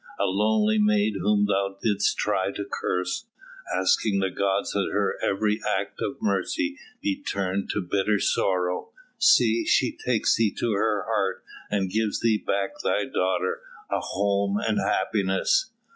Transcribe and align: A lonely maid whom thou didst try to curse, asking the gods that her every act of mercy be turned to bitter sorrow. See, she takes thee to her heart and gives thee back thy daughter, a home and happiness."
A 0.19 0.25
lonely 0.25 0.79
maid 0.79 1.13
whom 1.21 1.45
thou 1.45 1.77
didst 1.79 2.17
try 2.17 2.51
to 2.53 2.65
curse, 2.65 3.27
asking 3.71 4.17
the 4.17 4.31
gods 4.31 4.71
that 4.71 4.89
her 4.91 5.15
every 5.21 5.61
act 5.63 6.01
of 6.01 6.19
mercy 6.23 6.75
be 7.03 7.21
turned 7.21 7.69
to 7.69 7.81
bitter 7.87 8.17
sorrow. 8.17 8.89
See, 9.19 9.63
she 9.63 9.95
takes 10.03 10.37
thee 10.37 10.55
to 10.59 10.73
her 10.73 11.03
heart 11.05 11.43
and 11.69 11.91
gives 11.91 12.19
thee 12.19 12.39
back 12.43 12.81
thy 12.83 13.05
daughter, 13.05 13.61
a 13.91 13.99
home 13.99 14.57
and 14.57 14.79
happiness." 14.79 15.69